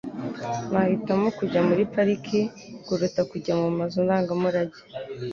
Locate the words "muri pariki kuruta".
1.69-3.21